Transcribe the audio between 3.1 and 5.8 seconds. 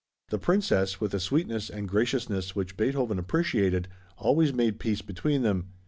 appreciated, always made peace between them.